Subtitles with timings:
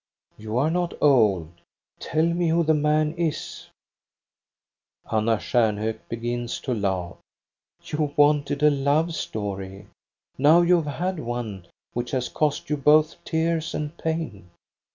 [0.35, 1.61] You are not old.
[1.99, 3.67] Tell me who the man is!
[4.33, 7.17] *' Anna Stjamhok begins to laugh.
[7.83, 9.85] "You wanted a love story.
[10.39, 14.49] Now you have had one which has cost you both tears and pain."